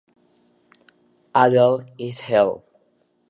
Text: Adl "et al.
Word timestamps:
Adl 1.43 1.77
"et 2.07 2.23
al. 2.41 2.53